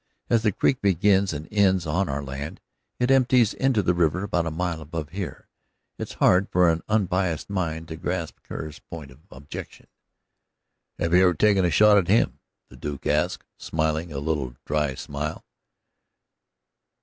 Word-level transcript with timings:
As 0.31 0.41
the 0.41 0.51
creek 0.51 0.81
begins 0.81 1.31
and 1.31 1.47
ends 1.53 1.85
on 1.85 2.09
our 2.09 2.23
land 2.23 2.59
it 2.97 3.11
empties 3.11 3.53
into 3.53 3.83
the 3.83 3.93
river 3.93 4.23
about 4.23 4.47
a 4.47 4.49
mile 4.49 4.81
above 4.81 5.09
here 5.09 5.47
it's 5.99 6.13
hard 6.13 6.49
for 6.49 6.71
an 6.71 6.81
unbiased 6.89 7.51
mind 7.51 7.87
to 7.89 7.97
grasp 7.97 8.39
Kerr's 8.41 8.79
point 8.79 9.11
of 9.11 9.19
objection." 9.29 9.85
"Have 10.97 11.13
you 11.13 11.21
ever 11.21 11.35
taken 11.35 11.65
a 11.65 11.69
shot 11.69 11.99
at 11.99 12.07
him?" 12.07 12.39
the 12.69 12.77
Duke 12.77 13.05
asked, 13.05 13.45
smiling 13.59 14.11
a 14.11 14.17
little 14.17 14.55
dry 14.65 14.95
smile. 14.95 15.45